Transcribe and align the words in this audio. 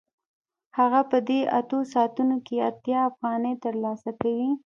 هغه 0.77 1.01
په 1.11 1.17
دې 1.27 1.39
اته 1.59 1.77
ساعتونو 1.93 2.37
کې 2.45 2.55
اتیا 2.69 2.99
افغانۍ 3.09 3.53
ترلاسه 3.65 4.09
کوي 4.21 4.49